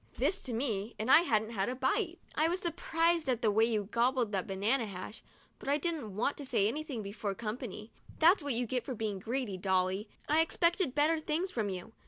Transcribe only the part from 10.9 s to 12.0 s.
better things from you.